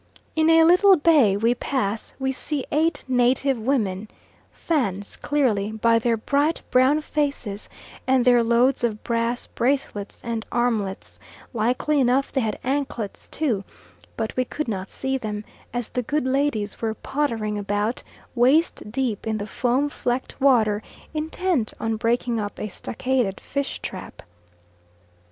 In 0.35 0.49
a 0.49 0.63
little 0.63 0.95
bay 0.97 1.37
we 1.37 1.53
pass 1.53 2.15
we 2.17 2.31
see 2.31 2.65
eight 2.71 3.03
native 3.07 3.59
women, 3.59 4.07
Fans 4.51 5.15
clearly, 5.15 5.73
by 5.73 5.99
their 5.99 6.17
bright 6.17 6.63
brown 6.71 7.01
faces, 7.01 7.69
and 8.07 8.25
their 8.25 8.41
loads 8.41 8.83
of 8.83 9.03
brass 9.03 9.45
bracelets 9.45 10.19
and 10.23 10.43
armlets; 10.51 11.19
likely 11.53 11.99
enough 11.99 12.31
they 12.31 12.41
had 12.41 12.57
anklets 12.63 13.27
too, 13.27 13.63
but 14.17 14.35
we 14.35 14.43
could 14.43 14.67
not 14.67 14.89
see 14.89 15.19
them, 15.19 15.45
as 15.71 15.89
the 15.89 16.01
good 16.01 16.25
ladies 16.25 16.81
were 16.81 16.95
pottering 16.95 17.59
about 17.59 18.01
waist 18.33 18.91
deep 18.91 19.27
in 19.27 19.37
the 19.37 19.45
foam 19.45 19.87
flecked 19.87 20.41
water, 20.41 20.81
intent 21.13 21.75
on 21.79 21.95
breaking 21.95 22.39
up 22.39 22.57
a 22.59 22.69
stockaded 22.69 23.39
fish 23.39 23.77
trap. 23.83 24.23